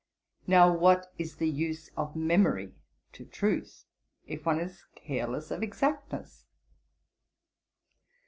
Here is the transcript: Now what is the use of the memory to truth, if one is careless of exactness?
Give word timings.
Now 0.47 0.75
what 0.75 1.13
is 1.19 1.35
the 1.35 1.47
use 1.47 1.91
of 1.95 2.13
the 2.13 2.19
memory 2.21 2.73
to 3.13 3.23
truth, 3.23 3.85
if 4.25 4.47
one 4.47 4.59
is 4.59 4.87
careless 4.95 5.51
of 5.51 5.61
exactness? 5.61 6.47